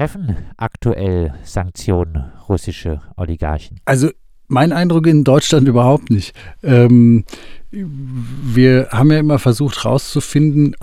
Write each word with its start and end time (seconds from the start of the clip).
treffen 0.00 0.34
aktuell 0.56 1.34
Sanktionen 1.44 2.32
russische 2.48 3.02
Oligarchen? 3.16 3.80
Also 3.84 4.08
mein 4.48 4.72
Eindruck 4.72 5.06
in 5.06 5.24
Deutschland 5.24 5.68
überhaupt 5.68 6.08
nicht. 6.08 6.34
Ähm, 6.62 7.24
wir 7.70 8.88
haben 8.92 9.10
ja 9.10 9.18
immer 9.18 9.38
versucht 9.38 9.84
herauszufinden, 9.84 10.74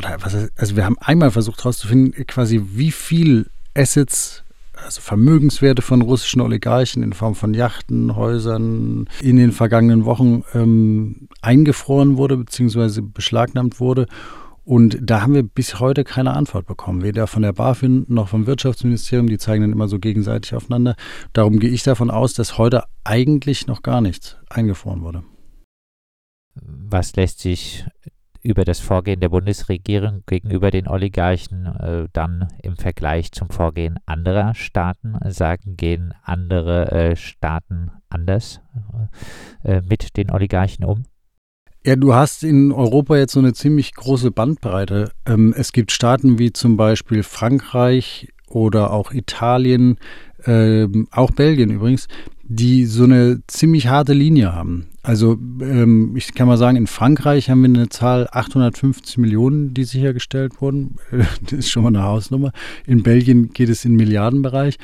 also 0.56 0.76
wir 0.76 0.86
haben 0.86 0.98
einmal 1.00 1.32
versucht 1.32 1.64
herauszufinden, 1.64 2.28
quasi 2.28 2.62
wie 2.76 2.92
viel 2.92 3.48
Assets, 3.74 4.44
also 4.86 5.02
Vermögenswerte 5.02 5.82
von 5.82 6.04
russischen 6.04 6.40
Oligarchen 6.40 7.02
in 7.02 7.14
Form 7.14 7.34
von 7.34 7.56
Yachten, 7.56 8.16
Häusern 8.16 9.10
in 9.20 9.38
den 9.38 9.52
vergangenen 9.52 10.06
Wochen 10.06 10.44
ähm, 10.54 11.28
eingefroren 11.42 12.18
wurde 12.18 12.38
bzw. 12.38 13.02
beschlagnahmt 13.02 13.80
wurde. 13.80 14.06
Und 14.68 14.98
da 15.00 15.22
haben 15.22 15.34
wir 15.34 15.44
bis 15.44 15.80
heute 15.80 16.04
keine 16.04 16.34
Antwort 16.34 16.66
bekommen, 16.66 17.02
weder 17.02 17.28
von 17.28 17.42
der 17.42 17.54
BaFin 17.54 18.06
noch 18.10 18.28
vom 18.28 18.48
Wirtschaftsministerium. 18.48 19.30
Die 19.30 19.38
zeigen 19.38 19.62
dann 19.62 19.72
immer 19.72 19.88
so 19.88 19.98
gegenseitig 19.98 20.54
aufeinander. 20.54 20.98
Darum 21.32 21.60
gehe 21.60 21.70
ich 21.70 21.84
davon 21.84 22.12
aus, 22.12 22.34
dass 22.34 22.58
heute 22.58 22.84
eigentlich 23.06 23.68
noch 23.68 23.82
gar 23.82 24.02
nichts 24.02 24.36
eingefroren 24.50 25.04
wurde. 25.04 25.24
Was 26.56 27.16
lässt 27.16 27.40
sich 27.40 27.86
über 28.42 28.66
das 28.66 28.82
Vorgehen 28.82 29.22
der 29.22 29.30
Bundesregierung 29.30 30.24
gegenüber 30.26 30.70
den 30.70 30.90
Oligarchen 30.90 31.66
äh, 31.66 32.10
dann 32.12 32.50
im 32.62 32.76
Vergleich 32.76 33.32
zum 33.32 33.50
Vorgehen 33.50 34.00
anderer 34.06 34.54
Staaten 34.54 35.16
sagen? 35.32 35.78
Gehen 35.78 36.14
andere 36.24 36.92
äh, 36.92 37.16
Staaten 37.16 37.92
anders 38.10 38.60
äh, 39.64 39.80
mit 39.80 40.18
den 40.18 40.30
Oligarchen 40.30 40.84
um? 40.84 41.06
Ja, 41.88 41.96
du 41.96 42.14
hast 42.14 42.44
in 42.44 42.74
Europa 42.74 43.16
jetzt 43.16 43.32
so 43.32 43.40
eine 43.40 43.54
ziemlich 43.54 43.94
große 43.94 44.30
Bandbreite. 44.32 45.14
Ähm, 45.26 45.54
es 45.56 45.72
gibt 45.72 45.94
Staaten 45.94 46.38
wie 46.38 46.52
zum 46.52 46.76
Beispiel 46.76 47.24
Frankreich 47.24 48.28
oder 48.50 48.92
auch 48.92 49.14
Italien, 49.14 49.98
ähm, 50.46 51.08
auch 51.12 51.32
Belgien 51.32 51.70
übrigens, 51.70 52.10
die 52.44 52.84
so 52.84 53.06
eine 53.06 53.40
ziemlich 53.48 53.88
harte 53.88 54.12
Linie 54.12 54.54
haben. 54.54 54.88
Also 55.02 55.38
ähm, 55.62 56.14
ich 56.18 56.34
kann 56.34 56.50
mal 56.50 56.58
sagen, 56.58 56.76
in 56.76 56.88
Frankreich 56.88 57.50
haben 57.50 57.62
wir 57.62 57.70
eine 57.70 57.88
Zahl 57.88 58.28
850 58.34 59.18
Millionen, 59.18 59.74
die 59.74 59.86
sichergestellt 59.86 60.60
wurden. 60.60 60.98
Das 61.42 61.54
ist 61.54 61.70
schon 61.70 61.84
mal 61.84 61.96
eine 61.96 62.04
Hausnummer. 62.04 62.52
In 62.86 63.02
Belgien 63.02 63.54
geht 63.54 63.70
es 63.70 63.86
in 63.86 63.96
Milliardenbereich. 63.96 64.78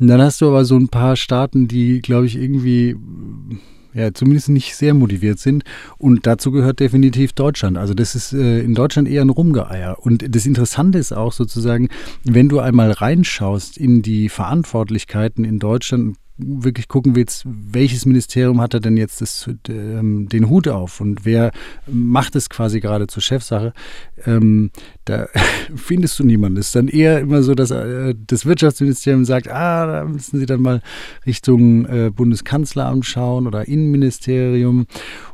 Und 0.00 0.06
dann 0.06 0.22
hast 0.22 0.40
du 0.40 0.48
aber 0.48 0.64
so 0.64 0.76
ein 0.78 0.88
paar 0.88 1.16
Staaten, 1.16 1.68
die, 1.68 2.00
glaube 2.00 2.24
ich, 2.24 2.36
irgendwie 2.36 2.96
ja, 3.98 4.14
zumindest 4.14 4.48
nicht 4.48 4.76
sehr 4.76 4.94
motiviert 4.94 5.40
sind. 5.40 5.64
Und 5.98 6.26
dazu 6.26 6.52
gehört 6.52 6.78
definitiv 6.78 7.32
Deutschland. 7.32 7.76
Also 7.76 7.94
das 7.94 8.14
ist 8.14 8.32
äh, 8.32 8.60
in 8.60 8.74
Deutschland 8.74 9.08
eher 9.08 9.22
ein 9.22 9.30
Rumgeeier. 9.30 9.98
Und 10.00 10.24
das 10.34 10.46
Interessante 10.46 10.98
ist 10.98 11.12
auch 11.12 11.32
sozusagen, 11.32 11.88
wenn 12.22 12.48
du 12.48 12.60
einmal 12.60 12.92
reinschaust 12.92 13.76
in 13.76 14.02
die 14.02 14.28
Verantwortlichkeiten 14.28 15.44
in 15.44 15.58
Deutschland 15.58 16.16
wirklich 16.38 16.88
gucken 16.88 17.16
willst, 17.16 17.44
welches 17.46 18.06
Ministerium 18.06 18.60
hat 18.60 18.72
er 18.72 18.80
denn 18.80 18.96
jetzt 18.96 19.20
das, 19.20 19.50
ähm, 19.68 20.28
den 20.28 20.48
Hut 20.48 20.68
auf 20.68 21.00
und 21.00 21.24
wer 21.24 21.50
macht 21.86 22.36
es 22.36 22.48
quasi 22.48 22.80
gerade 22.80 23.08
zur 23.08 23.22
Chefsache, 23.22 23.72
ähm, 24.24 24.70
da 25.04 25.26
findest 25.74 26.18
du 26.18 26.24
niemanden. 26.24 26.58
Es 26.58 26.66
ist 26.66 26.76
dann 26.76 26.88
eher 26.88 27.18
immer 27.20 27.42
so, 27.42 27.54
dass 27.54 27.70
äh, 27.70 28.14
das 28.26 28.46
Wirtschaftsministerium 28.46 29.24
sagt, 29.24 29.48
ah, 29.50 29.86
da 29.86 30.04
müssen 30.04 30.38
Sie 30.38 30.46
dann 30.46 30.62
mal 30.62 30.80
Richtung 31.26 31.86
äh, 31.86 32.10
Bundeskanzleramt 32.10 33.04
schauen 33.04 33.46
oder 33.46 33.66
Innenministerium 33.66 34.86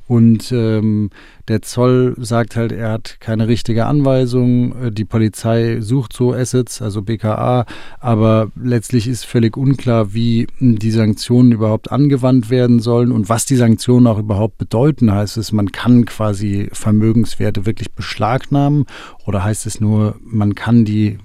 und 0.07 0.53
ähm, 0.53 1.11
der 1.49 1.63
Zoll 1.63 2.15
sagt 2.19 2.57
halt, 2.57 2.73
er 2.73 2.93
hat 2.93 3.17
keine 3.21 3.49
richtige 3.49 3.87
Anweisung. 3.87 4.85
Äh, 4.85 4.91
die 4.93 5.07
Polizei 5.07 5.81
sucht 5.81 6.13
so 6.13 6.35
Assets, 6.35 6.83
also 6.83 7.03
BKA, 7.03 7.65
aber 8.01 8.51
letztlich 8.61 9.09
ist 9.09 9.25
völlig 9.25 9.57
unklar, 9.57 10.13
wie 10.13 10.47
die 10.61 10.91
Sanktionen 10.91 11.53
überhaupt 11.53 11.91
angewandt 11.91 12.51
werden 12.51 12.81
sollen 12.81 13.13
und 13.13 13.29
was 13.31 13.47
die 13.47 13.57
Sanktionen 13.57 14.07
auch 14.07 14.19
überhaupt 14.19 14.59
bedeuten. 14.59 15.11
Heißt 15.11 15.39
es, 15.39 15.53
man 15.53 15.73
kann 15.73 16.05
quasi 16.05 16.69
Vermögenswerte 16.73 17.65
wirklich 17.65 17.93
beschlagnahmen 17.93 18.85
oder 19.25 19.43
heißt 19.43 19.65
es 19.67 19.81
nur, 19.81 20.17
man 20.23 20.55
kann 20.55 20.85
die 20.85 21.19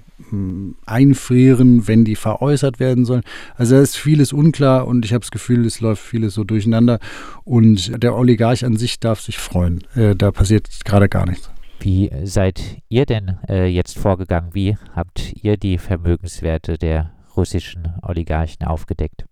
einfrieren, 0.86 1.86
wenn 1.88 2.04
die 2.04 2.16
veräußert 2.16 2.80
werden 2.80 3.04
sollen. 3.04 3.22
Also 3.56 3.76
da 3.76 3.82
ist 3.82 3.96
vieles 3.96 4.32
unklar 4.32 4.86
und 4.86 5.04
ich 5.04 5.12
habe 5.12 5.20
das 5.20 5.30
Gefühl, 5.30 5.66
es 5.66 5.80
läuft 5.80 6.02
vieles 6.02 6.34
so 6.34 6.44
durcheinander 6.44 6.98
und 7.44 8.02
der 8.02 8.16
Oligarch 8.16 8.64
an 8.64 8.76
sich 8.76 9.00
darf 9.00 9.20
sich 9.20 9.38
freuen. 9.38 9.84
Äh, 9.94 10.14
da 10.16 10.30
passiert 10.32 10.68
gerade 10.84 11.08
gar 11.08 11.26
nichts. 11.26 11.50
Wie 11.80 12.10
seid 12.24 12.82
ihr 12.88 13.06
denn 13.06 13.38
äh, 13.48 13.66
jetzt 13.66 13.98
vorgegangen? 13.98 14.50
Wie 14.52 14.76
habt 14.94 15.32
ihr 15.42 15.56
die 15.56 15.78
Vermögenswerte 15.78 16.76
der 16.76 17.12
russischen 17.36 17.88
Oligarchen 18.02 18.66
aufgedeckt? 18.66 19.24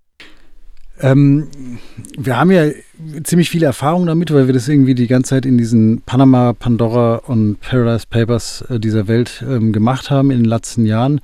Ähm, 1.01 1.49
wir 2.17 2.37
haben 2.37 2.51
ja 2.51 2.67
ziemlich 3.23 3.51
viele 3.51 3.67
Erfahrungen 3.67 4.07
damit, 4.07 4.33
weil 4.33 4.47
wir 4.47 4.55
das 4.55 4.69
irgendwie 4.69 4.95
die 4.95 5.07
ganze 5.07 5.31
Zeit 5.31 5.47
in 5.47 5.59
diesen 5.59 6.03
Panama, 6.03 6.53
Pandora 6.53 7.17
und 7.27 7.61
Paradise 7.61 8.07
Papers 8.09 8.63
äh, 8.69 8.81
dieser 8.81 9.09
Welt 9.09 9.45
ähm, 9.49 9.73
gemacht 9.73 10.11
haben 10.11 10.31
in 10.31 10.39
den 10.39 10.49
letzten 10.49 10.87
Jahren. 10.87 11.21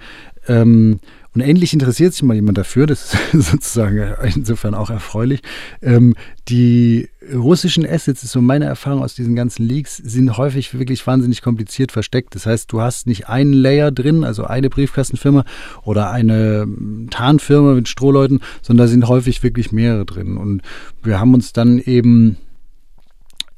Ähm, 0.49 1.01
und 1.34 1.41
endlich 1.41 1.73
interessiert 1.73 2.13
sich 2.13 2.23
mal 2.23 2.34
jemand 2.34 2.59
dafür, 2.59 2.87
das 2.87 3.15
ist 3.33 3.51
sozusagen 3.51 4.15
insofern 4.34 4.75
auch 4.75 4.91
erfreulich. 4.91 5.41
Ähm, 5.83 6.15
die 6.49 7.09
russischen 7.33 7.87
Assets, 7.87 8.23
ist 8.23 8.33
so 8.33 8.41
meine 8.41 8.65
Erfahrung 8.65 9.03
aus 9.03 9.15
diesen 9.15 9.37
ganzen 9.37 9.67
Leaks, 9.67 9.97
sind 9.97 10.37
häufig 10.37 10.79
wirklich 10.79 11.07
wahnsinnig 11.07 11.43
kompliziert 11.43 11.93
versteckt. 11.93 12.35
Das 12.35 12.47
heißt, 12.47 12.73
du 12.73 12.81
hast 12.81 13.07
nicht 13.07 13.29
einen 13.29 13.53
Layer 13.53 13.91
drin, 13.91 14.25
also 14.25 14.45
eine 14.45 14.71
Briefkastenfirma 14.71 15.45
oder 15.83 16.11
eine 16.11 16.63
hm, 16.63 17.09
Tarnfirma 17.11 17.75
mit 17.75 17.89
Strohleuten, 17.89 18.41
sondern 18.63 18.87
da 18.87 18.91
sind 18.91 19.09
häufig 19.09 19.43
wirklich 19.43 19.73
mehrere 19.73 20.05
drin. 20.05 20.37
Und 20.37 20.63
wir 21.03 21.21
haben 21.21 21.34
uns 21.34 21.53
dann 21.53 21.79
eben 21.79 22.37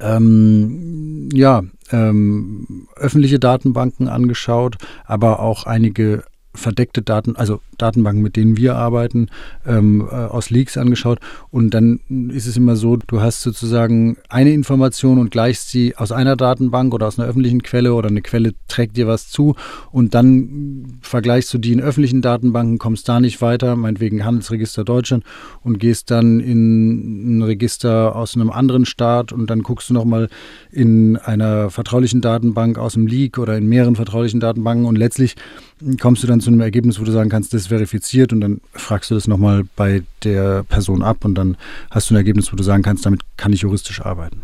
ähm, 0.01 1.29
ja, 1.33 1.63
ähm, 1.91 2.87
öffentliche 2.97 3.39
Datenbanken 3.39 4.09
angeschaut, 4.09 4.77
aber 5.05 5.41
auch 5.41 5.65
einige 5.65 6.25
verdeckte 6.57 7.03
Daten, 7.03 7.37
also 7.37 7.61
Datenbanken, 7.79 8.23
mit 8.23 8.37
denen 8.37 8.57
wir 8.57 8.77
arbeiten, 8.77 9.29
ähm, 9.67 10.09
äh, 10.11 10.15
aus 10.15 10.51
Leaks 10.51 10.77
angeschaut. 10.77 11.19
Und 11.51 11.71
dann 11.75 12.01
ist 12.31 12.47
es 12.47 12.57
immer 12.57 12.77
so, 12.77 12.97
du 12.97 13.21
hast 13.21 13.43
sozusagen 13.43 14.17
eine 14.29 14.53
Information 14.53 15.19
und 15.19 15.31
gleichst 15.31 15.71
sie 15.71 15.97
aus 15.97 16.13
einer 16.13 16.37
Datenbank 16.37 16.95
oder 16.95 17.07
aus 17.07 17.19
einer 17.19 17.29
öffentlichen 17.29 17.63
Quelle 17.63 17.95
oder 17.95 18.09
eine 18.09 18.23
Quelle 18.23 18.55
trägt 18.69 18.97
dir 18.97 19.07
was 19.07 19.29
zu 19.29 19.55
und 19.93 20.15
dann 20.15 20.99
vergleichst 21.03 21.53
du 21.53 21.59
die 21.59 21.73
in 21.73 21.81
öffentlichen 21.81 22.23
Datenbanken, 22.23 22.79
kommst 22.79 23.09
da 23.09 23.21
nicht 23.21 23.41
weiter, 23.43 23.77
meinetwegen 23.77 24.25
Handelsregister 24.25 24.85
Deutschland 24.85 25.25
und 25.63 25.79
gehst 25.79 26.11
dann 26.11 26.41
in 26.41 27.39
ein 27.39 27.43
Register 27.43 28.17
aus 28.17 28.35
einem 28.35 28.51
anderen 28.51 28.87
Staat 28.87 29.33
und 29.33 29.49
dann 29.49 29.63
guckst 29.63 29.91
du 29.91 29.95
nochmal 29.95 30.29
in 30.71 31.17
einer 31.17 31.71
vertraulichen 31.71 32.21
Datenbank 32.21 32.79
aus 32.79 32.95
dem 32.95 33.07
Leak 33.07 33.39
oder 33.39 33.57
in 33.57 33.67
mehreren 33.67 33.97
vertraulichen 33.97 34.41
Datenbanken 34.41 34.87
und 34.87 34.97
letztlich 34.97 35.37
kommst 36.01 36.23
du 36.23 36.27
dann 36.27 36.41
zu 36.41 36.51
einem 36.51 36.61
Ergebnis, 36.61 37.01
wo 37.01 37.05
du 37.05 37.13
sagen 37.13 37.29
kannst, 37.29 37.53
das 37.53 37.63
ist 37.63 37.69
verifiziert 37.69 38.33
und 38.33 38.41
dann 38.41 38.61
fragst 38.73 39.11
du 39.11 39.15
das 39.15 39.29
nochmal 39.29 39.65
bei 39.77 40.03
der 40.25 40.65
Person 40.65 41.03
ab 41.03 41.25
und 41.25 41.35
dann 41.35 41.57
hast 41.91 42.11
du 42.11 42.15
ein 42.15 42.19
Ergebnis, 42.19 42.53
wo 42.53 42.57
du 42.57 42.63
sagen 42.63 42.83
kannst, 42.83 43.05
damit 43.07 43.21
kann 43.37 43.53
ich 43.53 43.63
juristisch 43.63 44.01
arbeiten. 44.01 44.43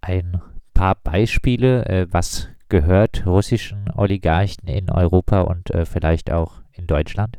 Ein 0.00 0.40
paar 0.74 0.96
Beispiele, 1.02 1.86
äh, 1.86 2.06
was 2.10 2.48
gehört 2.68 3.24
russischen 3.26 3.90
Oligarchen 3.94 4.68
in 4.68 4.90
Europa 4.90 5.42
und 5.42 5.70
äh, 5.70 5.86
vielleicht 5.86 6.32
auch 6.32 6.62
in 6.72 6.86
Deutschland? 6.86 7.38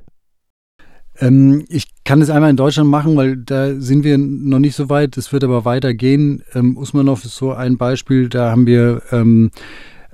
Ähm, 1.19 1.65
ich 1.69 1.87
kann 2.03 2.21
es 2.21 2.29
einmal 2.29 2.49
in 2.49 2.57
Deutschland 2.57 2.89
machen, 2.89 3.15
weil 3.15 3.37
da 3.37 3.73
sind 3.75 4.03
wir 4.03 4.17
noch 4.17 4.59
nicht 4.59 4.75
so 4.75 4.89
weit. 4.89 5.17
Es 5.17 5.31
wird 5.31 5.43
aber 5.43 5.65
weitergehen. 5.65 6.43
Ähm, 6.53 6.77
Usmanov 6.77 7.23
ist 7.23 7.35
so 7.35 7.53
ein 7.53 7.77
Beispiel. 7.77 8.29
Da 8.29 8.51
haben 8.51 8.65
wir 8.65 9.01
ähm, 9.11 9.51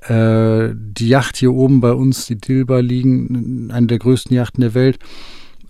äh, 0.01 0.69
die 0.73 1.07
Yacht 1.07 1.37
hier 1.37 1.53
oben 1.53 1.79
bei 1.79 1.93
uns, 1.93 2.25
die 2.25 2.37
Dilba 2.37 2.79
liegen, 2.79 3.69
eine 3.71 3.87
der 3.87 3.99
größten 3.99 4.35
Yachten 4.35 4.61
der 4.61 4.73
Welt. 4.73 4.99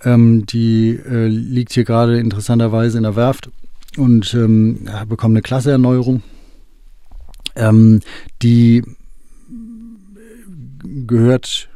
Ähm, 0.03 0.45
die 0.45 0.97
äh, 0.97 1.27
liegt 1.27 1.73
hier 1.73 1.83
gerade 1.83 2.19
interessanterweise 2.19 2.97
in 2.97 3.03
der 3.03 3.15
Werft 3.15 3.51
und 3.97 4.33
ähm, 4.33 4.87
bekommt 5.07 5.33
eine 5.33 5.41
Klasseerneuerung. 5.41 6.23
Ähm, 7.55 7.99
die 8.41 8.83
gehört 10.83 11.69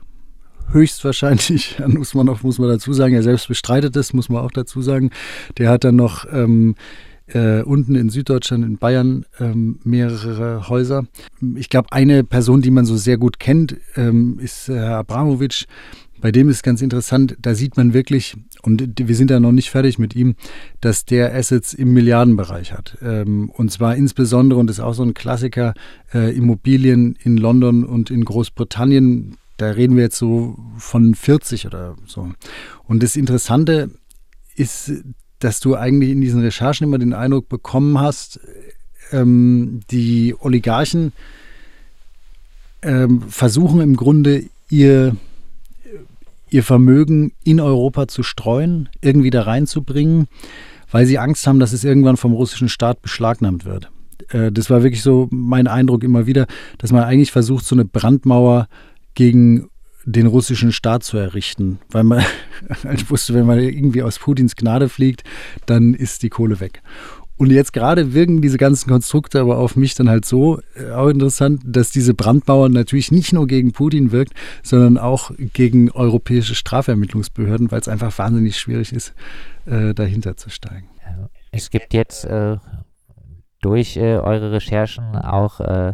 höchstwahrscheinlich 0.71 1.79
an 1.83 1.97
Usmanov, 1.97 2.43
muss 2.43 2.59
man 2.59 2.69
dazu 2.69 2.93
sagen. 2.93 3.13
Er 3.13 3.23
selbst 3.23 3.47
bestreitet 3.47 3.95
es, 3.95 4.13
muss 4.13 4.29
man 4.29 4.43
auch 4.43 4.51
dazu 4.51 4.81
sagen. 4.81 5.11
Der 5.57 5.69
hat 5.69 5.83
dann 5.83 5.95
noch 5.95 6.25
ähm, 6.31 6.75
äh, 7.27 7.61
unten 7.61 7.95
in 7.95 8.09
Süddeutschland, 8.09 8.63
in 8.63 8.77
Bayern, 8.77 9.25
ähm, 9.39 9.79
mehrere 9.83 10.69
Häuser. 10.69 11.05
Ich 11.55 11.69
glaube, 11.69 11.91
eine 11.91 12.23
Person, 12.23 12.61
die 12.61 12.71
man 12.71 12.85
so 12.85 12.97
sehr 12.97 13.17
gut 13.17 13.39
kennt, 13.39 13.77
ähm, 13.95 14.39
ist 14.39 14.69
äh, 14.69 14.75
Herr 14.75 14.97
Abramowitsch. 14.97 15.65
Bei 16.21 16.31
dem 16.31 16.49
ist 16.49 16.63
ganz 16.63 16.81
interessant, 16.81 17.35
da 17.41 17.53
sieht 17.53 17.77
man 17.77 17.93
wirklich, 17.93 18.35
und 18.63 18.97
wir 18.97 19.15
sind 19.15 19.29
da 19.29 19.39
noch 19.39 19.51
nicht 19.51 19.69
fertig 19.69 19.99
mit 19.99 20.15
ihm, 20.15 20.35
dass 20.81 21.05
der 21.05 21.35
Assets 21.35 21.73
im 21.73 21.93
Milliardenbereich 21.93 22.71
hat. 22.71 22.97
Ähm, 23.01 23.49
und 23.49 23.71
zwar 23.71 23.95
insbesondere, 23.95 24.59
und 24.59 24.67
das 24.67 24.77
ist 24.77 24.83
auch 24.83 24.93
so 24.93 25.03
ein 25.03 25.13
Klassiker, 25.13 25.73
äh, 26.13 26.35
Immobilien 26.35 27.17
in 27.21 27.37
London 27.37 27.83
und 27.83 28.09
in 28.11 28.23
Großbritannien 28.23 29.37
da 29.57 29.69
reden 29.69 29.95
wir 29.95 30.03
jetzt 30.03 30.17
so 30.17 30.57
von 30.77 31.15
40 31.15 31.65
oder 31.65 31.95
so. 32.05 32.31
Und 32.83 33.03
das 33.03 33.15
Interessante 33.15 33.89
ist, 34.55 34.91
dass 35.45 35.59
du 35.59 35.75
eigentlich 35.75 36.09
in 36.09 36.21
diesen 36.21 36.41
Recherchen 36.41 36.85
immer 36.87 36.97
den 36.97 37.13
Eindruck 37.13 37.49
bekommen 37.49 37.99
hast, 37.99 38.39
ähm, 39.11 39.81
die 39.91 40.33
Oligarchen 40.39 41.13
ähm, 42.81 43.21
versuchen 43.29 43.79
im 43.79 43.95
Grunde 43.95 44.45
ihr, 44.69 45.15
ihr 46.49 46.63
Vermögen 46.63 47.31
in 47.43 47.59
Europa 47.59 48.07
zu 48.07 48.23
streuen, 48.23 48.89
irgendwie 49.01 49.29
da 49.29 49.43
reinzubringen, 49.43 50.27
weil 50.89 51.05
sie 51.05 51.19
Angst 51.19 51.45
haben, 51.45 51.59
dass 51.59 51.73
es 51.73 51.83
irgendwann 51.83 52.17
vom 52.17 52.33
russischen 52.33 52.67
Staat 52.67 53.03
beschlagnahmt 53.03 53.65
wird. 53.65 53.91
Äh, 54.29 54.51
das 54.51 54.71
war 54.71 54.81
wirklich 54.81 55.03
so 55.03 55.27
mein 55.29 55.67
Eindruck 55.67 56.03
immer 56.03 56.25
wieder, 56.25 56.47
dass 56.79 56.91
man 56.91 57.03
eigentlich 57.03 57.31
versucht, 57.31 57.65
so 57.65 57.75
eine 57.75 57.85
Brandmauer 57.85 58.67
gegen 59.13 59.69
den 60.05 60.27
russischen 60.27 60.71
Staat 60.71 61.03
zu 61.03 61.17
errichten, 61.17 61.79
weil 61.89 62.03
man 62.03 62.23
ich 62.93 63.09
wusste, 63.09 63.33
wenn 63.33 63.45
man 63.45 63.59
irgendwie 63.59 64.03
aus 64.03 64.19
Putins 64.19 64.55
Gnade 64.55 64.89
fliegt, 64.89 65.23
dann 65.65 65.93
ist 65.93 66.23
die 66.23 66.29
Kohle 66.29 66.59
weg. 66.59 66.81
Und 67.37 67.51
jetzt 67.51 67.73
gerade 67.73 68.13
wirken 68.13 68.41
diese 68.41 68.57
ganzen 68.57 68.89
Konstrukte 68.89 69.41
aber 69.41 69.57
auf 69.57 69.75
mich 69.75 69.93
dann 69.93 70.07
halt 70.07 70.23
so 70.23 70.61
äh, 70.75 70.91
auch 70.91 71.09
interessant, 71.09 71.61
dass 71.65 71.91
diese 71.91 72.13
Brandmauer 72.13 72.69
natürlich 72.69 73.11
nicht 73.11 73.33
nur 73.33 73.45
gegen 73.45 73.73
Putin 73.73 74.11
wirkt, 74.11 74.33
sondern 74.63 74.97
auch 74.97 75.31
gegen 75.37 75.91
europäische 75.91 76.55
Strafermittlungsbehörden, 76.55 77.71
weil 77.71 77.81
es 77.81 77.89
einfach 77.89 78.17
wahnsinnig 78.17 78.57
schwierig 78.57 78.93
ist, 78.93 79.13
äh, 79.65 79.93
dahinter 79.93 80.37
zu 80.37 80.49
steigen. 80.49 80.87
Es 81.51 81.69
gibt 81.69 81.93
jetzt 81.93 82.25
äh, 82.25 82.57
durch 83.61 83.97
äh, 83.97 84.17
eure 84.17 84.51
Recherchen 84.51 85.15
auch 85.15 85.59
äh, 85.59 85.93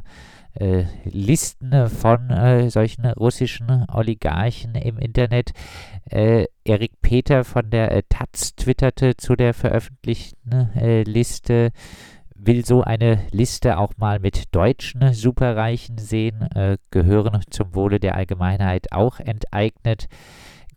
Listen 1.04 1.90
von 1.90 2.30
äh, 2.30 2.70
solchen 2.70 3.06
russischen 3.06 3.86
Oligarchen 3.92 4.76
im 4.76 4.98
Internet. 4.98 5.52
Äh, 6.10 6.46
Erik 6.64 7.02
Peter 7.02 7.44
von 7.44 7.70
der 7.70 7.92
äh, 7.92 8.04
Taz 8.10 8.56
twitterte 8.56 9.16
zu 9.18 9.36
der 9.36 9.54
veröffentlichten 9.54 10.72
äh, 10.76 11.04
Liste, 11.04 11.72
will 12.36 12.66
so 12.66 12.82
eine 12.84 13.20
Liste 13.32 13.78
auch 13.78 13.94
mal 13.98 14.20
mit 14.20 14.54
deutschen 14.54 15.14
Superreichen 15.14 15.98
sehen, 15.98 16.42
äh, 16.56 16.78
gehören 16.90 17.42
zum 17.50 17.76
Wohle 17.76 18.00
der 18.00 18.16
Allgemeinheit 18.16 18.92
auch 18.92 19.20
enteignet 19.20 20.08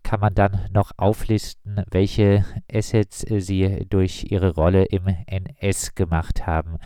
kann 0.05 0.19
man 0.19 0.35
dann 0.35 0.59
noch 0.71 0.91
auflisten, 0.97 1.83
welche 1.89 2.45
Assets 2.71 3.25
sie 3.27 3.87
durch 3.89 4.27
ihre 4.29 4.53
Rolle 4.53 4.85
im 4.85 5.07
NS 5.25 5.95
gemacht 5.95 6.45
haben. 6.45 6.77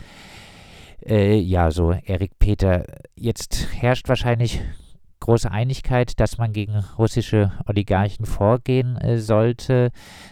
Äh, 1.06 1.38
ja, 1.38 1.72
so 1.72 1.92
Erik 1.92 2.40
Peter. 2.40 2.86
Jetzt 3.16 3.68
herrscht 3.74 4.10
wahrscheinlich 4.10 4.62
große 5.20 5.52
Einigkeit, 5.52 6.20
dass 6.20 6.38
man 6.38 6.54
gegen 6.54 6.84
russische 6.98 7.52
Oligarchen 7.68 8.26
vorgehen 8.26 8.98
äh, 8.98 9.18
sollte. 9.18 9.92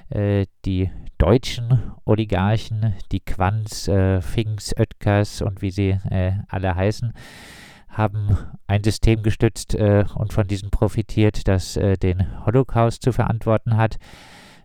Äh, 0.09 0.45
die 0.65 0.89
deutschen 1.17 1.93
Oligarchen, 2.05 2.93
die 3.11 3.19
Quanz, 3.19 3.87
äh, 3.87 4.21
Finks, 4.21 4.73
Oetkers 4.77 5.41
und 5.41 5.61
wie 5.61 5.71
sie 5.71 5.97
äh, 6.09 6.33
alle 6.47 6.75
heißen, 6.75 7.13
haben 7.89 8.37
ein 8.67 8.83
System 8.83 9.23
gestützt 9.23 9.73
äh, 9.73 10.05
und 10.15 10.33
von 10.33 10.47
diesem 10.47 10.69
profitiert, 10.69 11.47
das 11.47 11.73
den 11.73 12.45
Holocaust 12.45 13.01
zu 13.01 13.11
verantworten 13.11 13.77
hat 13.77 13.97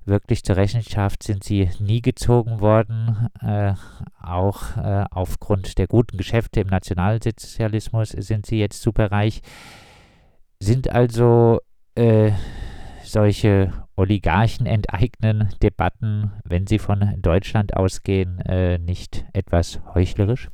wirklich 0.04 0.42
zur 0.44 0.56
Rechenschaft 0.56 1.22
sind 1.22 1.44
sie 1.44 1.70
nie 1.78 2.02
gezogen 2.02 2.60
worden. 2.60 3.28
Äh, 3.40 3.74
auch 4.20 4.76
äh, 4.76 5.04
aufgrund 5.10 5.78
der 5.78 5.86
guten 5.86 6.16
Geschäfte 6.16 6.60
im 6.60 6.68
Nationalsozialismus 6.68 8.10
sind 8.10 8.46
sie 8.46 8.58
jetzt 8.58 8.82
superreich. 8.82 9.42
Sind 10.60 10.90
also 10.90 11.60
äh, 11.94 12.32
solche 13.04 13.72
Oligarchen 13.96 14.66
enteignen 14.66 15.50
Debatten, 15.62 16.32
wenn 16.44 16.66
sie 16.66 16.78
von 16.78 17.14
Deutschland 17.18 17.76
ausgehen, 17.76 18.38
äh, 18.40 18.78
nicht 18.78 19.24
etwas 19.32 19.80
heuchlerisch? 19.94 20.48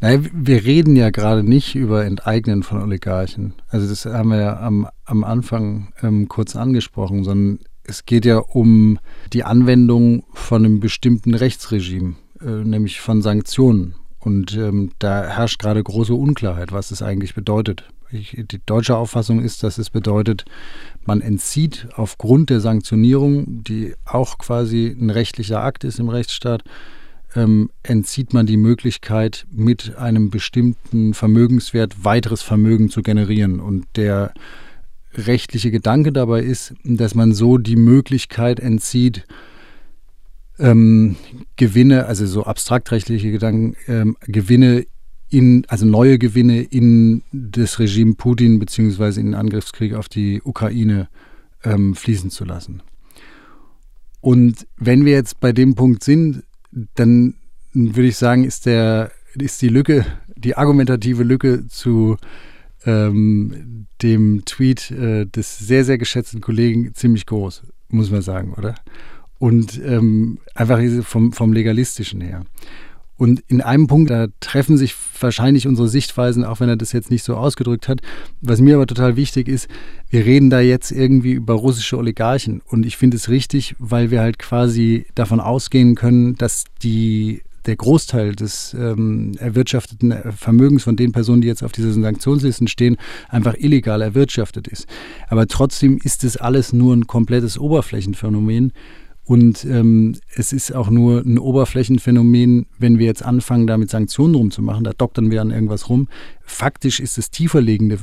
Nein, 0.00 0.28
wir 0.32 0.64
reden 0.64 0.96
ja 0.96 1.10
gerade 1.10 1.44
nicht 1.44 1.76
über 1.76 2.04
Enteignen 2.04 2.64
von 2.64 2.82
Oligarchen. 2.82 3.54
Also 3.68 3.88
das 3.88 4.04
haben 4.04 4.30
wir 4.30 4.40
ja 4.40 4.60
am, 4.60 4.88
am 5.04 5.22
Anfang 5.22 5.92
ähm, 6.02 6.26
kurz 6.26 6.56
angesprochen, 6.56 7.22
sondern 7.22 7.60
es 7.84 8.06
geht 8.06 8.24
ja 8.24 8.38
um 8.38 8.98
die 9.32 9.44
Anwendung 9.44 10.24
von 10.32 10.64
einem 10.64 10.80
bestimmten 10.80 11.34
Rechtsregime, 11.34 12.14
äh, 12.40 12.64
nämlich 12.64 13.00
von 13.00 13.22
Sanktionen. 13.22 13.94
Und 14.18 14.56
ähm, 14.56 14.92
da 14.98 15.24
herrscht 15.24 15.60
gerade 15.60 15.82
große 15.82 16.14
Unklarheit, 16.14 16.72
was 16.72 16.90
es 16.92 17.02
eigentlich 17.02 17.34
bedeutet. 17.34 17.88
Ich, 18.10 18.36
die 18.36 18.60
deutsche 18.64 18.96
Auffassung 18.96 19.40
ist, 19.40 19.62
dass 19.62 19.78
es 19.78 19.90
bedeutet, 19.90 20.44
man 21.04 21.20
entzieht 21.20 21.88
aufgrund 21.94 22.50
der 22.50 22.60
Sanktionierung, 22.60 23.64
die 23.64 23.94
auch 24.04 24.38
quasi 24.38 24.86
ein 24.86 25.10
rechtlicher 25.10 25.62
Akt 25.62 25.82
ist 25.82 25.98
im 25.98 26.08
Rechtsstaat, 26.08 26.62
ähm, 27.34 27.70
entzieht 27.82 28.34
man 28.34 28.46
die 28.46 28.58
Möglichkeit, 28.58 29.46
mit 29.50 29.96
einem 29.96 30.30
bestimmten 30.30 31.14
Vermögenswert 31.14 32.04
weiteres 32.04 32.42
Vermögen 32.42 32.90
zu 32.90 33.02
generieren. 33.02 33.60
Und 33.60 33.86
der 33.96 34.34
rechtliche 35.14 35.70
Gedanke 35.70 36.12
dabei 36.12 36.42
ist, 36.42 36.74
dass 36.84 37.14
man 37.14 37.32
so 37.32 37.58
die 37.58 37.76
Möglichkeit 37.76 38.60
entzieht, 38.60 39.26
ähm, 40.58 41.16
Gewinne, 41.56 42.06
also 42.06 42.26
so 42.26 42.44
abstraktrechtliche 42.44 43.30
Gedanken, 43.30 43.76
ähm, 43.88 44.16
Gewinne 44.26 44.86
in, 45.28 45.64
also 45.68 45.86
neue 45.86 46.18
Gewinne 46.18 46.62
in 46.62 47.22
das 47.32 47.78
Regime 47.78 48.14
Putin 48.14 48.58
beziehungsweise 48.58 49.20
in 49.20 49.26
den 49.26 49.34
Angriffskrieg 49.34 49.94
auf 49.94 50.08
die 50.08 50.42
Ukraine 50.42 51.08
ähm, 51.64 51.94
fließen 51.94 52.30
zu 52.30 52.44
lassen. 52.44 52.82
Und 54.20 54.66
wenn 54.76 55.04
wir 55.04 55.12
jetzt 55.12 55.40
bei 55.40 55.52
dem 55.52 55.74
Punkt 55.74 56.04
sind, 56.04 56.44
dann 56.94 57.34
würde 57.72 58.08
ich 58.08 58.16
sagen, 58.16 58.44
ist 58.44 58.66
der, 58.66 59.10
ist 59.34 59.60
die 59.62 59.68
Lücke, 59.68 60.04
die 60.36 60.56
argumentative 60.56 61.22
Lücke 61.22 61.66
zu 61.66 62.16
ähm, 62.86 63.86
dem 64.02 64.44
Tweet 64.44 64.90
äh, 64.90 65.26
des 65.26 65.58
sehr, 65.58 65.84
sehr 65.84 65.98
geschätzten 65.98 66.40
Kollegen 66.40 66.94
ziemlich 66.94 67.26
groß, 67.26 67.62
muss 67.88 68.10
man 68.10 68.22
sagen, 68.22 68.54
oder? 68.54 68.74
Und 69.38 69.80
ähm, 69.84 70.38
einfach 70.54 70.80
vom, 71.02 71.32
vom 71.32 71.52
Legalistischen 71.52 72.20
her. 72.20 72.44
Und 73.22 73.40
in 73.46 73.60
einem 73.60 73.86
Punkt, 73.86 74.10
da 74.10 74.26
treffen 74.40 74.76
sich 74.76 74.96
wahrscheinlich 75.20 75.68
unsere 75.68 75.88
Sichtweisen, 75.88 76.44
auch 76.44 76.58
wenn 76.58 76.68
er 76.68 76.76
das 76.76 76.90
jetzt 76.90 77.10
nicht 77.10 77.22
so 77.22 77.36
ausgedrückt 77.36 77.86
hat. 77.86 78.00
Was 78.40 78.60
mir 78.60 78.74
aber 78.74 78.86
total 78.86 79.14
wichtig 79.14 79.46
ist, 79.46 79.68
wir 80.10 80.24
reden 80.24 80.50
da 80.50 80.58
jetzt 80.58 80.90
irgendwie 80.90 81.32
über 81.32 81.54
russische 81.54 81.98
Oligarchen. 81.98 82.62
Und 82.66 82.84
ich 82.84 82.96
finde 82.96 83.16
es 83.16 83.28
richtig, 83.28 83.76
weil 83.78 84.10
wir 84.10 84.20
halt 84.22 84.40
quasi 84.40 85.06
davon 85.14 85.38
ausgehen 85.38 85.94
können, 85.94 86.34
dass 86.34 86.64
die 86.82 87.42
der 87.66 87.76
Großteil 87.76 88.34
des 88.34 88.74
ähm, 88.74 89.32
erwirtschafteten 89.38 90.14
Vermögens 90.36 90.84
von 90.84 90.96
den 90.96 91.12
Personen, 91.12 91.40
die 91.42 91.48
jetzt 91.48 91.62
auf 91.62 91.72
diesen 91.72 92.02
Sanktionslisten 92.02 92.68
stehen, 92.68 92.96
einfach 93.28 93.54
illegal 93.56 94.02
erwirtschaftet 94.02 94.68
ist. 94.68 94.86
Aber 95.28 95.46
trotzdem 95.46 95.98
ist 96.02 96.24
es 96.24 96.36
alles 96.36 96.72
nur 96.72 96.94
ein 96.94 97.06
komplettes 97.06 97.58
Oberflächenphänomen. 97.58 98.72
Und 99.24 99.64
ähm, 99.64 100.16
es 100.34 100.52
ist 100.52 100.74
auch 100.74 100.90
nur 100.90 101.20
ein 101.24 101.38
Oberflächenphänomen, 101.38 102.66
wenn 102.78 102.98
wir 102.98 103.06
jetzt 103.06 103.24
anfangen, 103.24 103.68
da 103.68 103.78
mit 103.78 103.88
Sanktionen 103.88 104.34
rumzumachen. 104.34 104.82
Da 104.82 104.92
doktern 104.92 105.30
wir 105.30 105.40
an 105.40 105.52
irgendwas 105.52 105.88
rum. 105.88 106.08
Faktisch 106.42 106.98
ist 106.98 107.18
das 107.18 107.30
tieferliegende 107.30 107.98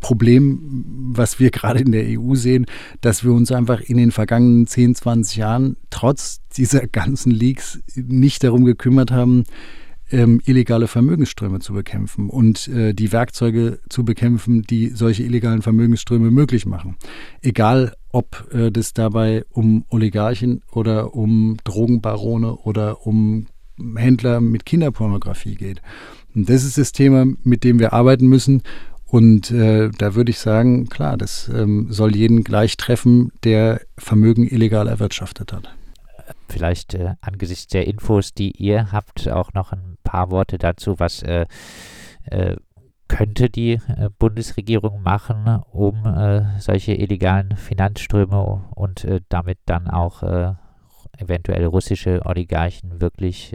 Problem, 0.00 0.84
was 1.12 1.40
wir 1.40 1.50
gerade 1.50 1.80
in 1.80 1.90
der 1.90 2.04
EU 2.06 2.36
sehen, 2.36 2.66
dass 3.00 3.24
wir 3.24 3.32
uns 3.32 3.50
einfach 3.50 3.80
in 3.80 3.96
den 3.96 4.12
vergangenen 4.12 4.68
10, 4.68 4.94
20 4.94 5.36
Jahren 5.36 5.76
trotz 5.90 6.40
dieser 6.56 6.86
ganzen 6.86 7.32
Leaks 7.32 7.80
nicht 7.96 8.44
darum 8.44 8.64
gekümmert 8.64 9.10
haben, 9.10 9.44
ähm, 10.12 10.40
illegale 10.44 10.88
Vermögensströme 10.88 11.60
zu 11.60 11.72
bekämpfen 11.72 12.30
und 12.30 12.68
äh, 12.68 12.94
die 12.94 13.12
Werkzeuge 13.12 13.80
zu 13.88 14.04
bekämpfen, 14.04 14.62
die 14.62 14.88
solche 14.88 15.22
illegalen 15.22 15.62
Vermögensströme 15.62 16.30
möglich 16.30 16.66
machen. 16.66 16.96
Egal, 17.42 17.94
ob 18.12 18.52
äh, 18.52 18.70
das 18.70 18.92
dabei 18.92 19.44
um 19.50 19.84
Oligarchen 19.90 20.62
oder 20.72 21.14
um 21.14 21.56
Drogenbarone 21.64 22.56
oder 22.56 23.06
um 23.06 23.46
Händler 23.96 24.40
mit 24.40 24.66
Kinderpornografie 24.66 25.54
geht. 25.54 25.80
Und 26.34 26.48
das 26.48 26.64
ist 26.64 26.78
das 26.78 26.92
Thema, 26.92 27.26
mit 27.42 27.64
dem 27.64 27.78
wir 27.78 27.92
arbeiten 27.92 28.26
müssen. 28.26 28.62
Und 29.06 29.50
äh, 29.50 29.90
da 29.90 30.14
würde 30.14 30.30
ich 30.30 30.38
sagen, 30.38 30.88
klar, 30.88 31.16
das 31.16 31.50
ähm, 31.52 31.88
soll 31.90 32.14
jeden 32.14 32.44
gleich 32.44 32.76
treffen, 32.76 33.32
der 33.42 33.80
Vermögen 33.98 34.46
illegal 34.46 34.86
erwirtschaftet 34.86 35.52
hat. 35.52 35.74
Vielleicht 36.48 36.94
äh, 36.94 37.14
angesichts 37.20 37.66
der 37.66 37.88
Infos, 37.88 38.34
die 38.34 38.52
ihr 38.52 38.92
habt, 38.92 39.28
auch 39.28 39.52
noch 39.52 39.72
ein 39.72 39.96
paar 40.04 40.30
Worte 40.30 40.58
dazu, 40.58 40.98
was 40.98 41.22
äh, 41.22 41.46
äh 42.26 42.56
könnte 43.20 43.50
die 43.50 43.72
äh, 43.72 44.08
Bundesregierung 44.18 45.02
machen, 45.02 45.60
um 45.72 46.06
äh, 46.06 46.58
solche 46.58 46.94
illegalen 46.94 47.54
Finanzströme 47.54 48.64
und 48.74 49.06
damit 49.28 49.58
dann 49.66 49.88
auch 49.88 50.22
eventuell 51.18 51.66
russische 51.66 52.22
Oligarchen 52.24 53.00
wirklich 53.00 53.54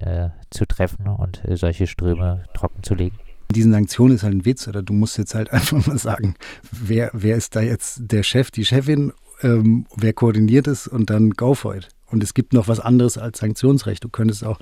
zu 0.52 0.66
treffen 0.66 1.08
und 1.08 1.42
solche 1.50 1.88
Ströme 1.88 2.44
trocken 2.54 2.84
zu 2.84 2.94
legen? 2.94 3.18
Diesen 3.52 3.72
Sanktionen 3.72 4.16
ist 4.16 4.24
halt 4.24 4.34
ein 4.34 4.46
Witz 4.46 4.68
oder 4.68 4.84
du 4.84 4.94
musst 4.94 5.18
jetzt 5.18 5.34
halt 5.34 5.52
einfach 5.54 5.86
mal 5.88 5.98
sagen, 5.98 6.36
wer, 6.72 7.10
wer 7.14 7.36
ist 7.36 7.56
da 7.56 7.62
jetzt 7.62 8.02
der 8.04 8.24
Chef, 8.24 8.52
die 8.52 8.66
Chefin, 8.66 9.14
ähm, 9.42 9.86
wer 9.96 10.14
koordiniert 10.14 10.68
es 10.68 10.88
und 10.88 11.10
dann 11.10 11.32
go 11.32 11.54
for 11.56 11.76
it. 11.76 11.90
Und 12.12 12.24
es 12.24 12.34
gibt 12.34 12.54
noch 12.54 12.68
was 12.68 12.80
anderes 12.80 13.18
als 13.18 13.40
Sanktionsrecht. 13.40 14.04
Du 14.04 14.10
könntest 14.10 14.44
auch 14.46 14.60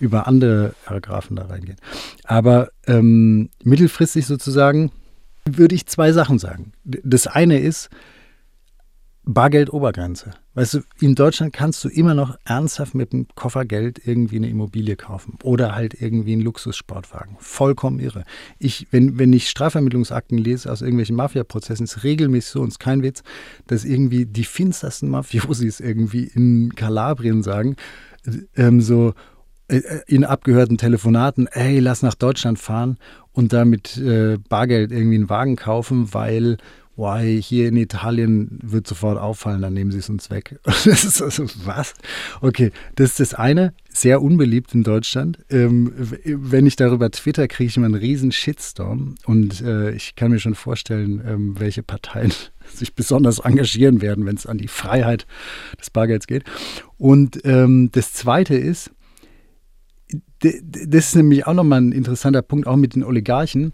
über 0.00 0.26
andere 0.26 0.74
Paragraphen 0.84 1.36
da 1.36 1.46
reingehen. 1.46 1.78
Aber 2.24 2.70
ähm, 2.90 3.50
mittelfristig 3.62 4.26
sozusagen 4.26 4.90
würde 5.44 5.74
ich 5.74 5.86
zwei 5.86 6.12
Sachen 6.12 6.38
sagen. 6.38 6.72
Das 6.84 7.26
eine 7.26 7.58
ist, 7.58 7.88
Bargeldobergrenze. 9.24 10.32
Weißt 10.54 10.74
du, 10.74 10.80
in 10.98 11.14
Deutschland 11.14 11.52
kannst 11.52 11.84
du 11.84 11.88
immer 11.88 12.14
noch 12.14 12.36
ernsthaft 12.44 12.94
mit 12.94 13.12
dem 13.12 13.28
Koffer 13.36 13.64
Geld 13.64 14.00
irgendwie 14.04 14.36
eine 14.36 14.48
Immobilie 14.48 14.96
kaufen 14.96 15.38
oder 15.44 15.74
halt 15.74 15.94
irgendwie 16.00 16.32
einen 16.32 16.42
Luxussportwagen. 16.42 17.36
Vollkommen 17.38 18.00
irre. 18.00 18.24
Ich, 18.58 18.88
wenn, 18.90 19.18
wenn 19.18 19.32
ich 19.32 19.48
Strafvermittlungsakten 19.48 20.38
lese 20.38 20.70
aus 20.70 20.82
irgendwelchen 20.82 21.16
Mafia-Prozessen, 21.16 21.84
ist 21.84 22.02
regelmäßig 22.02 22.50
so, 22.50 22.60
und 22.60 22.68
ist 22.68 22.80
kein 22.80 23.02
Witz, 23.02 23.22
dass 23.66 23.84
irgendwie 23.84 24.26
die 24.26 24.44
finstersten 24.44 25.08
Mafiosis 25.08 25.80
irgendwie 25.80 26.24
in 26.24 26.74
Kalabrien 26.74 27.42
sagen, 27.42 27.76
ähm, 28.56 28.80
so 28.80 29.10
äh, 29.10 29.12
in 30.06 30.24
abgehörten 30.24 30.78
Telefonaten, 30.78 31.46
ey, 31.46 31.78
lass 31.78 32.02
nach 32.02 32.14
Deutschland 32.14 32.58
fahren 32.58 32.98
und 33.32 33.52
damit 33.52 33.96
äh, 33.96 34.38
Bargeld 34.48 34.92
irgendwie 34.92 35.16
einen 35.16 35.30
Wagen 35.30 35.56
kaufen, 35.56 36.12
weil 36.12 36.56
why, 37.00 37.40
hier 37.42 37.68
in 37.68 37.76
Italien 37.76 38.58
wird 38.62 38.86
sofort 38.86 39.18
auffallen, 39.18 39.62
dann 39.62 39.72
nehmen 39.72 39.90
sie 39.90 39.98
es 39.98 40.10
uns 40.10 40.30
weg. 40.30 40.60
das 40.64 40.86
ist 40.86 41.22
also, 41.22 41.46
was? 41.64 41.94
Okay, 42.40 42.72
das 42.96 43.10
ist 43.12 43.20
das 43.20 43.34
eine, 43.34 43.72
sehr 43.88 44.22
unbeliebt 44.22 44.74
in 44.74 44.82
Deutschland. 44.82 45.38
Ähm, 45.48 45.92
wenn 46.24 46.66
ich 46.66 46.76
darüber 46.76 47.10
twitter, 47.10 47.48
kriege 47.48 47.68
ich 47.68 47.76
immer 47.76 47.86
einen 47.86 47.94
riesen 47.94 48.32
Shitstorm 48.32 49.14
und 49.24 49.62
äh, 49.62 49.92
ich 49.92 50.14
kann 50.14 50.30
mir 50.30 50.38
schon 50.38 50.54
vorstellen, 50.54 51.22
ähm, 51.26 51.58
welche 51.58 51.82
Parteien 51.82 52.32
sich 52.74 52.94
besonders 52.94 53.38
engagieren 53.38 54.02
werden, 54.02 54.26
wenn 54.26 54.36
es 54.36 54.46
an 54.46 54.58
die 54.58 54.68
Freiheit 54.68 55.26
des 55.80 55.90
Bargelds 55.90 56.26
geht. 56.26 56.44
Und 56.98 57.40
ähm, 57.44 57.90
das 57.92 58.12
zweite 58.12 58.54
ist, 58.54 58.90
das 60.40 61.06
ist 61.08 61.16
nämlich 61.16 61.46
auch 61.46 61.54
nochmal 61.54 61.80
ein 61.80 61.92
interessanter 61.92 62.42
Punkt, 62.42 62.66
auch 62.66 62.76
mit 62.76 62.94
den 62.94 63.04
Oligarchen 63.04 63.72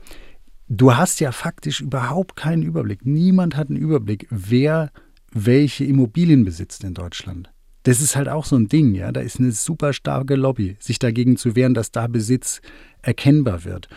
du 0.69 0.97
hast 0.97 1.21
ja 1.21 1.33
faktisch 1.33 1.81
überhaupt 1.81 2.37
keinen 2.37 2.63
Überblick. 2.63 3.05
Niemand 3.05 3.57
hat 3.57 3.69
einen 3.69 3.79
Überblick, 3.79 4.27
wer 4.31 4.91
welche 5.33 5.85
Immobilien 5.85 6.45
besitzt 6.45 6.85
in 6.85 6.95
Deutschland. 6.95 7.51
Das 7.83 8.01
ist 8.01 8.17
halt 8.17 8.29
auch 8.29 8.45
so 8.45 8.57
ein 8.57 8.69
Ding, 8.69 8.95
ja. 8.95 9.13
Da 9.13 9.21
ist 9.21 9.39
eine 9.39 9.53
super 9.53 9.93
starke 9.93 10.35
Lobby, 10.35 10.77
sich 10.81 10.99
dagegen 10.99 11.37
zu 11.37 11.55
wehren, 11.55 11.75
dass 11.75 11.93
da 11.93 12.07
Besitz 12.09 12.61
erkennbar 13.03 13.65
wird. 13.65 13.89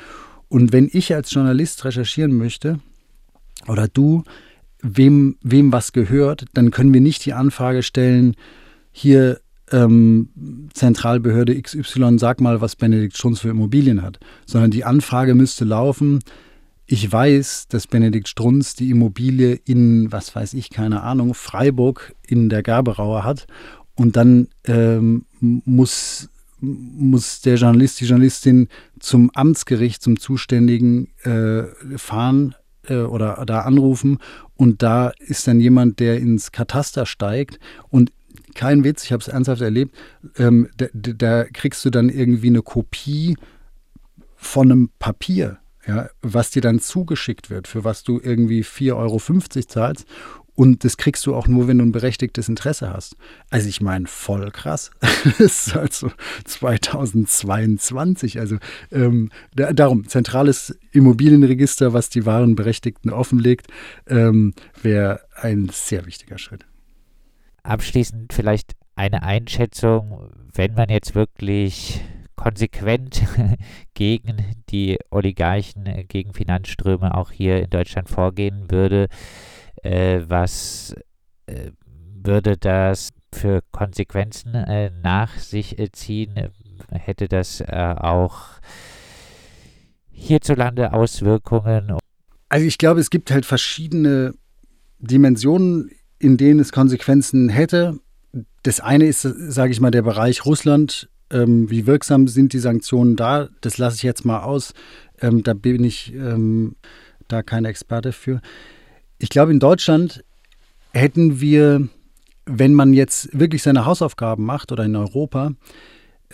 Und 0.47 0.73
wenn 0.73 0.89
ich 0.91 1.13
als 1.13 1.31
Journalist 1.31 1.85
recherchieren 1.85 2.37
möchte, 2.37 2.79
oder 3.67 3.87
du, 3.87 4.23
wem, 4.81 5.37
wem 5.41 5.71
was 5.71 5.91
gehört, 5.91 6.45
dann 6.53 6.71
können 6.71 6.93
wir 6.93 7.01
nicht 7.01 7.25
die 7.25 7.33
Anfrage 7.33 7.83
stellen, 7.83 8.35
hier 8.91 9.39
ähm, 9.71 10.29
Zentralbehörde 10.73 11.61
XY, 11.61 12.17
sag 12.17 12.41
mal, 12.41 12.61
was 12.61 12.75
Benedikt 12.75 13.17
Strunz 13.17 13.39
für 13.39 13.49
Immobilien 13.49 14.01
hat, 14.01 14.19
sondern 14.45 14.71
die 14.71 14.83
Anfrage 14.83 15.35
müsste 15.35 15.65
laufen, 15.65 16.19
ich 16.91 17.11
weiß, 17.11 17.67
dass 17.67 17.85
Benedikt 17.85 18.27
Strunz 18.27 18.73
die 18.73 18.89
Immobilie 18.89 19.59
in, 19.65 20.11
was 20.11 20.35
weiß 20.35 20.55
ich, 20.55 20.71
keine 20.71 21.03
Ahnung, 21.03 21.35
Freiburg 21.35 22.15
in 22.25 22.49
der 22.49 22.63
Gerberauer 22.63 23.23
hat. 23.23 23.45
Und 23.93 24.15
dann 24.15 24.47
ähm, 24.65 25.25
muss, 25.39 26.29
muss 26.59 27.41
der 27.41 27.57
Journalist, 27.57 28.01
die 28.01 28.05
Journalistin 28.05 28.69
zum 28.97 29.29
Amtsgericht, 29.35 30.01
zum 30.01 30.19
Zuständigen 30.19 31.09
äh, 31.21 31.65
fahren 31.97 32.55
äh, 32.87 33.01
oder 33.01 33.43
da 33.45 33.61
anrufen. 33.61 34.17
Und 34.55 34.81
da 34.81 35.11
ist 35.19 35.47
dann 35.47 35.59
jemand, 35.59 35.99
der 35.99 36.17
ins 36.17 36.51
Kataster 36.51 37.05
steigt 37.05 37.59
und 37.89 38.11
kein 38.59 38.83
Witz, 38.83 39.05
ich 39.05 39.13
habe 39.13 39.21
es 39.21 39.29
ernsthaft 39.29 39.61
erlebt, 39.61 39.95
ähm, 40.37 40.67
da, 40.75 40.87
da 40.93 41.43
kriegst 41.45 41.85
du 41.85 41.89
dann 41.89 42.09
irgendwie 42.09 42.47
eine 42.47 42.61
Kopie 42.61 43.37
von 44.35 44.69
einem 44.69 44.89
Papier 44.99 45.59
ja, 45.87 46.09
was 46.21 46.51
dir 46.51 46.61
dann 46.61 46.79
zugeschickt 46.79 47.49
wird, 47.49 47.67
für 47.67 47.83
was 47.83 48.03
du 48.03 48.19
irgendwie 48.21 48.63
4,50 48.63 48.95
Euro 48.95 49.19
zahlst. 49.65 50.05
Und 50.53 50.83
das 50.83 50.97
kriegst 50.97 51.25
du 51.25 51.33
auch 51.35 51.47
nur, 51.47 51.69
wenn 51.69 51.77
du 51.77 51.85
ein 51.85 51.93
berechtigtes 51.93 52.49
Interesse 52.49 52.91
hast. 52.91 53.15
Also 53.49 53.69
ich 53.69 53.79
meine, 53.79 54.07
voll 54.07 54.51
krass. 54.51 54.91
das 54.99 55.39
ist 55.39 55.75
also 55.75 56.11
2022. 56.43 58.39
Also 58.39 58.57
ähm, 58.91 59.31
da, 59.55 59.71
darum, 59.71 60.05
zentrales 60.07 60.77
Immobilienregister, 60.91 61.93
was 61.93 62.09
die 62.09 62.25
wahren 62.25 62.55
Berechtigten 62.55 63.09
offenlegt, 63.09 63.67
ähm, 64.07 64.53
wäre 64.83 65.21
ein 65.35 65.69
sehr 65.71 66.05
wichtiger 66.05 66.37
Schritt. 66.37 66.68
Abschließend 67.69 68.33
vielleicht 68.33 68.73
eine 68.95 69.21
Einschätzung, 69.21 70.31
wenn 70.55 70.73
man 70.73 70.89
jetzt 70.89 71.13
wirklich 71.13 72.01
konsequent 72.35 73.21
gegen 73.93 74.37
die 74.69 74.97
Oligarchen, 75.11 75.85
äh, 75.85 76.03
gegen 76.03 76.33
Finanzströme 76.33 77.13
auch 77.13 77.29
hier 77.29 77.61
in 77.61 77.69
Deutschland 77.69 78.09
vorgehen 78.09 78.71
würde, 78.71 79.07
äh, 79.83 80.21
was 80.27 80.95
äh, 81.45 81.69
würde 82.23 82.57
das 82.57 83.09
für 83.31 83.61
Konsequenzen 83.71 84.55
äh, 84.55 84.89
nach 85.03 85.37
sich 85.37 85.77
äh, 85.77 85.91
ziehen? 85.91 86.49
Hätte 86.89 87.27
das 87.27 87.61
äh, 87.61 87.95
auch 87.99 88.59
hierzulande 90.09 90.91
Auswirkungen? 90.91 91.97
Also 92.49 92.65
ich 92.65 92.79
glaube, 92.79 92.99
es 92.99 93.11
gibt 93.11 93.29
halt 93.29 93.45
verschiedene 93.45 94.33
Dimensionen, 94.97 95.91
in 96.19 96.37
denen 96.37 96.59
es 96.59 96.71
Konsequenzen 96.71 97.49
hätte. 97.49 97.99
Das 98.63 98.79
eine 98.79 99.07
ist, 99.07 99.21
sage 99.21 99.71
ich 99.71 99.79
mal, 99.79 99.91
der 99.91 100.01
Bereich 100.01 100.45
Russland, 100.45 101.09
ähm, 101.31 101.69
wie 101.69 101.87
wirksam 101.87 102.27
sind 102.27 102.53
die 102.53 102.59
Sanktionen 102.59 103.15
da? 103.15 103.49
Das 103.61 103.77
lasse 103.77 103.97
ich 103.97 104.03
jetzt 104.03 104.25
mal 104.25 104.41
aus. 104.41 104.73
Ähm, 105.21 105.43
da 105.43 105.53
bin 105.53 105.83
ich 105.83 106.13
ähm, 106.13 106.75
da 107.27 107.43
kein 107.43 107.65
Experte 107.65 108.11
für. 108.11 108.41
Ich 109.17 109.29
glaube, 109.29 109.51
in 109.51 109.59
Deutschland 109.59 110.23
hätten 110.91 111.39
wir, 111.39 111.87
wenn 112.45 112.73
man 112.73 112.93
jetzt 112.93 113.37
wirklich 113.37 113.63
seine 113.63 113.85
Hausaufgaben 113.85 114.45
macht 114.45 114.71
oder 114.71 114.85
in 114.85 114.95
Europa 114.95 115.53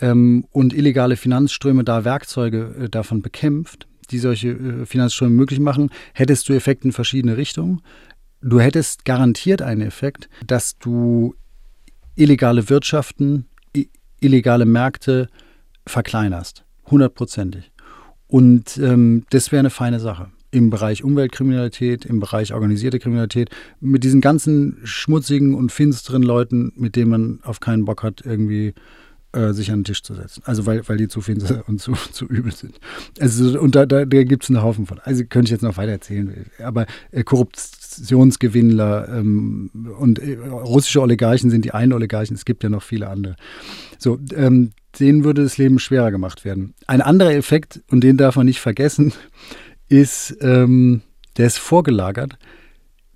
ähm, 0.00 0.46
und 0.50 0.72
illegale 0.72 1.16
Finanzströme 1.16 1.84
da 1.84 2.04
Werkzeuge 2.04 2.74
äh, 2.84 2.88
davon 2.88 3.22
bekämpft, 3.22 3.86
die 4.10 4.18
solche 4.18 4.50
äh, 4.50 4.86
Finanzströme 4.86 5.32
möglich 5.32 5.60
machen, 5.60 5.90
hättest 6.14 6.48
du 6.48 6.54
Effekte 6.54 6.88
in 6.88 6.92
verschiedene 6.92 7.36
Richtungen. 7.36 7.82
Du 8.42 8.60
hättest 8.60 9.04
garantiert 9.04 9.62
einen 9.62 9.82
Effekt, 9.82 10.28
dass 10.46 10.78
du 10.78 11.34
illegale 12.14 12.68
Wirtschaften 12.68 13.46
illegale 14.20 14.64
Märkte 14.64 15.28
verkleinerst. 15.86 16.64
Hundertprozentig. 16.90 17.72
Und 18.28 18.78
ähm, 18.78 19.24
das 19.30 19.52
wäre 19.52 19.60
eine 19.60 19.70
feine 19.70 20.00
Sache. 20.00 20.30
Im 20.50 20.70
Bereich 20.70 21.04
Umweltkriminalität, 21.04 22.04
im 22.04 22.20
Bereich 22.20 22.54
organisierte 22.54 22.98
Kriminalität, 22.98 23.50
mit 23.80 24.04
diesen 24.04 24.20
ganzen 24.20 24.78
schmutzigen 24.84 25.54
und 25.54 25.70
finsteren 25.70 26.22
Leuten, 26.22 26.72
mit 26.76 26.96
denen 26.96 27.10
man 27.10 27.40
auf 27.42 27.60
keinen 27.60 27.84
Bock 27.84 28.02
hat, 28.02 28.22
irgendwie 28.24 28.74
äh, 29.32 29.52
sich 29.52 29.70
an 29.70 29.80
den 29.80 29.84
Tisch 29.84 30.02
zu 30.02 30.14
setzen. 30.14 30.42
Also 30.46 30.66
weil, 30.66 30.88
weil 30.88 30.96
die 30.96 31.08
zu 31.08 31.20
finster 31.20 31.64
und 31.68 31.80
zu, 31.80 31.92
zu 31.92 32.26
übel 32.26 32.52
sind. 32.52 32.80
Also 33.20 33.60
und 33.60 33.74
da, 33.74 33.86
da, 33.86 34.04
da 34.04 34.24
gibt 34.24 34.44
es 34.44 34.50
einen 34.50 34.62
Haufen 34.62 34.86
von. 34.86 34.98
Also 35.00 35.24
könnte 35.24 35.46
ich 35.46 35.50
jetzt 35.50 35.62
noch 35.62 35.76
weiter 35.76 35.92
erzählen. 35.92 36.46
Aber 36.62 36.86
äh, 37.10 37.22
Korruptionsgewinnler 37.96 39.08
ähm, 39.08 39.70
und 39.98 40.18
äh, 40.18 40.36
russische 40.36 41.00
Oligarchen 41.00 41.50
sind 41.50 41.64
die 41.64 41.72
einen 41.72 41.92
Oligarchen, 41.92 42.36
es 42.36 42.44
gibt 42.44 42.62
ja 42.62 42.68
noch 42.68 42.82
viele 42.82 43.08
andere. 43.08 43.36
So, 43.98 44.18
ähm, 44.34 44.72
denen 44.98 45.24
würde 45.24 45.42
das 45.42 45.58
Leben 45.58 45.78
schwerer 45.78 46.10
gemacht 46.10 46.44
werden. 46.44 46.74
Ein 46.86 47.02
anderer 47.02 47.34
Effekt, 47.34 47.82
und 47.90 48.02
den 48.02 48.16
darf 48.16 48.36
man 48.36 48.46
nicht 48.46 48.60
vergessen, 48.60 49.12
ist, 49.88 50.36
ähm, 50.40 51.02
der 51.36 51.46
ist 51.46 51.58
vorgelagert. 51.58 52.38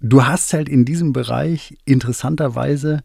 Du 0.00 0.24
hast 0.24 0.52
halt 0.52 0.68
in 0.68 0.84
diesem 0.84 1.12
Bereich 1.12 1.76
interessanterweise 1.84 3.02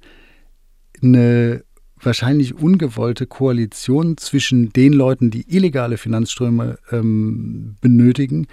eine 1.02 1.64
wahrscheinlich 2.02 2.56
ungewollte 2.56 3.26
Koalition 3.26 4.18
zwischen 4.18 4.72
den 4.72 4.94
Leuten, 4.94 5.32
die 5.32 5.50
illegale 5.54 5.98
Finanzströme 5.98 6.78
ähm, 6.92 7.76
benötigen 7.82 8.48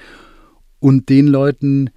und 0.80 1.08
den 1.08 1.26
Leuten, 1.26 1.90
die 1.90 1.92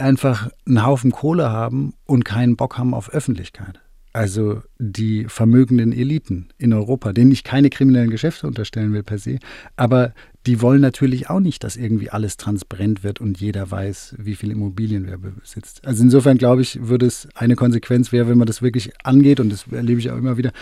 einfach 0.00 0.50
einen 0.66 0.84
Haufen 0.84 1.12
Kohle 1.12 1.50
haben 1.50 1.94
und 2.04 2.24
keinen 2.24 2.56
Bock 2.56 2.78
haben 2.78 2.94
auf 2.94 3.10
Öffentlichkeit. 3.10 3.80
Also 4.16 4.62
die 4.78 5.26
vermögenden 5.28 5.92
Eliten 5.92 6.48
in 6.56 6.72
Europa, 6.72 7.12
denen 7.12 7.32
ich 7.32 7.44
keine 7.44 7.68
kriminellen 7.68 8.08
Geschäfte 8.08 8.46
unterstellen 8.46 8.94
will 8.94 9.02
per 9.02 9.18
se, 9.18 9.38
aber 9.76 10.14
die 10.46 10.62
wollen 10.62 10.80
natürlich 10.80 11.28
auch 11.28 11.40
nicht, 11.40 11.64
dass 11.64 11.76
irgendwie 11.76 12.08
alles 12.08 12.38
transparent 12.38 13.04
wird 13.04 13.20
und 13.20 13.40
jeder 13.40 13.70
weiß, 13.70 14.14
wie 14.18 14.36
viel 14.36 14.52
Immobilien 14.52 15.06
wer 15.06 15.18
besitzt. 15.18 15.84
Also 15.84 16.02
insofern 16.02 16.38
glaube 16.38 16.62
ich, 16.62 16.88
würde 16.88 17.04
es 17.04 17.28
eine 17.34 17.56
Konsequenz 17.56 18.10
wäre, 18.10 18.28
wenn 18.28 18.38
man 18.38 18.46
das 18.46 18.62
wirklich 18.62 18.92
angeht, 19.04 19.38
und 19.38 19.52
das 19.52 19.66
erlebe 19.70 20.00
ich 20.00 20.10
auch 20.10 20.16
immer 20.16 20.38
wieder, 20.38 20.52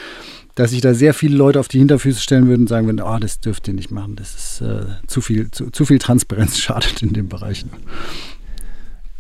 dass 0.57 0.71
sich 0.71 0.81
da 0.81 0.95
sehr 0.95 1.15
viele 1.15 1.37
Leute 1.37 1.61
auf 1.61 1.69
die 1.69 1.79
Hinterfüße 1.79 2.21
stellen 2.21 2.49
würden 2.49 2.63
und 2.63 2.69
sagen 2.69 2.87
würden, 2.87 3.03
oh, 3.03 3.19
das 3.21 3.41
dürft 3.41 3.69
ihr 3.69 3.75
nicht 3.75 3.93
machen, 3.93 4.17
das 4.17 4.35
ist 4.35 4.61
äh, 4.63 4.87
zu 5.07 5.21
viel, 5.21 5.51
zu, 5.51 5.71
zu 5.71 5.85
viel 5.85 6.01
Transparenz 6.01 6.59
schadet 6.59 7.03
in 7.03 7.13
dem 7.13 7.29
Bereich. 7.29 7.65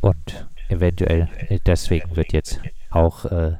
Und 0.04 0.46
eventuell 0.68 1.30
äh, 1.49 1.58
deswegen 1.64 2.14
wird 2.14 2.34
jetzt 2.34 2.61
auch 2.90 3.25
äh, 3.25 3.54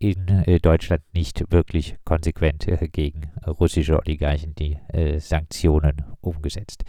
in 0.00 0.26
äh, 0.26 0.58
Deutschland 0.58 1.02
nicht 1.14 1.52
wirklich 1.52 1.96
konsequent 2.04 2.66
äh, 2.66 2.88
gegen 2.88 3.30
russische 3.46 3.96
Oligarchen 3.96 4.56
die 4.56 4.78
äh, 4.88 5.20
Sanktionen 5.20 6.02
umgesetzt. 6.20 6.82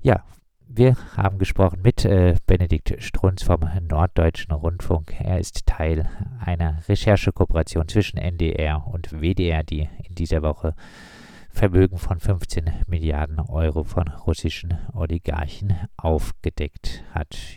Ja, 0.00 0.22
wir 0.68 0.96
haben 1.16 1.38
gesprochen 1.38 1.80
mit 1.82 2.04
äh, 2.04 2.36
Benedikt 2.46 3.02
Strunz 3.02 3.42
vom 3.42 3.68
Norddeutschen 3.88 4.52
Rundfunk. 4.54 5.14
Er 5.18 5.40
ist 5.40 5.66
Teil 5.66 6.08
einer 6.38 6.88
Recherchekooperation 6.88 7.88
zwischen 7.88 8.18
NDR 8.18 8.86
und 8.86 9.10
WDR, 9.10 9.64
die 9.64 9.88
in 10.08 10.14
dieser 10.14 10.42
Woche 10.42 10.76
Vermögen 11.56 11.96
von 11.96 12.20
15 12.20 12.70
Milliarden 12.86 13.40
Euro 13.40 13.82
von 13.82 14.08
russischen 14.08 14.76
Oligarchen 14.92 15.74
aufgedeckt 15.96 17.02
hat. 17.14 17.38